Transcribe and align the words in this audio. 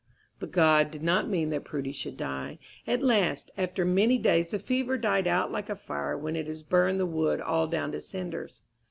But 0.39 0.49
God 0.51 0.89
did 0.89 1.03
not 1.03 1.29
mean 1.29 1.51
that 1.51 1.63
Prudy 1.63 1.91
should 1.91 2.17
die. 2.17 2.57
At 2.87 3.03
last, 3.03 3.51
after 3.55 3.85
many 3.85 4.17
days, 4.17 4.49
the 4.49 4.57
fever 4.57 4.97
died 4.97 5.27
out 5.27 5.51
like 5.51 5.69
a 5.69 5.75
fire 5.75 6.17
when 6.17 6.35
it 6.35 6.47
has 6.47 6.63
burned 6.63 6.99
the 6.99 7.05
wood 7.05 7.39
all 7.39 7.67
down 7.67 7.91
to 7.91 8.01
cinders. 8.01 8.63